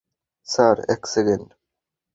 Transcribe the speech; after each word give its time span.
Sir, 0.47 0.77
এক 0.93 1.01
second. 1.13 1.47